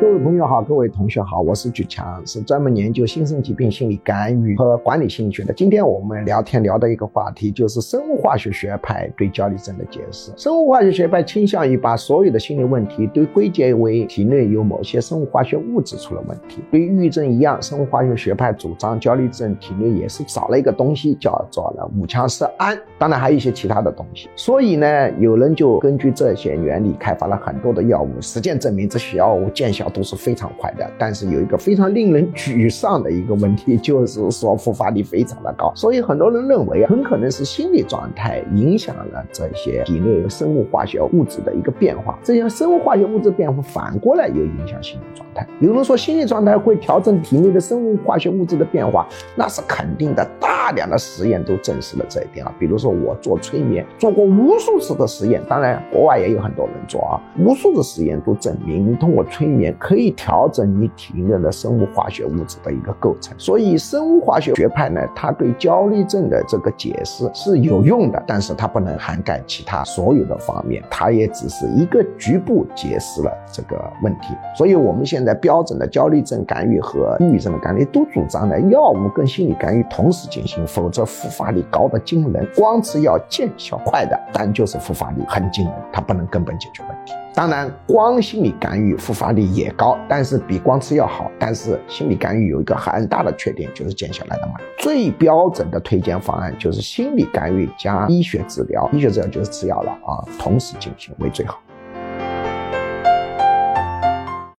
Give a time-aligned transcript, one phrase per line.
[0.00, 5.52] 各位朋友好，各位同学好，我是举强，是专门研究新生疾病心理干预和管理心理学的。
[5.52, 10.30] 今天我们聊天聊的一个话题就是生物化学学派对焦虑症的解释。
[10.36, 16.62] 生物化学学派倾向于把所有的心理问题都归结为体内有某些生物化学物质出了问题。
[16.70, 24.28] 对抑郁症一样，生物化学学派主张焦虑症体内也是少了一个东西，叫做了五羟色胺，当然还有一些其他的东西。
[24.36, 29.87] 所以呢，有人就根据这些原理开发了很多的药物，实践证明这些药物见效。
[29.88, 35.72] 都是非常快的，但是有一个非常令人沮丧的一个问题，就是说复发率非常的高。
[35.74, 42.18] 所以很多人认为，很可能是心理状态影响了这些体内生物化学物质的一个变化。
[42.22, 45.46] 这些生物化学物质变化反过来又影响心理状态。
[45.60, 50.24] 有人说心理状态会调整体内的生物化学物质的变化，那是肯定的。
[50.40, 52.54] 大大量的实验都证实了这一点啊。
[52.58, 57.18] 比如说我做催眠，做过无数次的实验，当然国外也有很多人做啊。
[57.38, 59.74] 无数的实验都证明，你通过催眠。
[59.78, 74.34] 可以调整你体内的生物化学物质的一个构成，所以生物化学学派呢，它对焦虑症的这个解释是有用的，但是它不能涵盖其他所有的方面，它也只是一个局部解释了这个问题。
[74.56, 82.46] 所以我们现在标准的焦虑症干预和抑郁症的干预都主张呢，药物跟心理干预同时进行，否则复发率高的惊人。
[82.54, 87.12] 光吃药见效快的，但就是复发率很惊人，它不能根本解决问题。
[87.34, 91.30] 当然，光心理干预复发率也高，但是比光吃药好。
[91.38, 94.54] 但是心理干预有一个很大的缺点，就是见效来的慢。
[94.78, 101.60] 最标准的推荐方案就是心理干预加医学治疗，医学治疗就是吃药了啊，同时进行为最好。